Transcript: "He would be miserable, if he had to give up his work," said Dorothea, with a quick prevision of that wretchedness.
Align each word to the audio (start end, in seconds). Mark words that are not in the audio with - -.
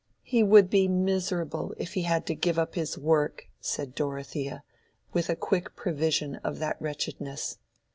"He 0.23 0.41
would 0.41 0.67
be 0.67 0.87
miserable, 0.87 1.75
if 1.77 1.93
he 1.93 2.01
had 2.01 2.25
to 2.25 2.33
give 2.33 2.57
up 2.57 2.73
his 2.73 2.97
work," 2.97 3.49
said 3.59 3.93
Dorothea, 3.93 4.63
with 5.13 5.29
a 5.29 5.35
quick 5.35 5.75
prevision 5.75 6.37
of 6.37 6.57
that 6.57 6.81
wretchedness. 6.81 7.59